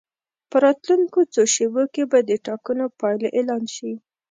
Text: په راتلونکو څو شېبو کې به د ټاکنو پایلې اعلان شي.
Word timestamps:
په 0.49 0.57
راتلونکو 0.65 1.19
څو 1.33 1.41
شېبو 1.53 1.83
کې 1.93 2.03
به 2.11 2.19
د 2.29 2.31
ټاکنو 2.45 2.85
پایلې 2.99 3.29
اعلان 3.37 3.63
شي. 3.75 3.91